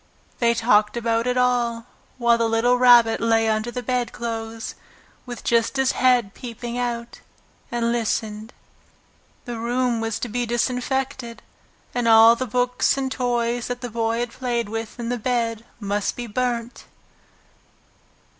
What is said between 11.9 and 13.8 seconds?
and all the books and toys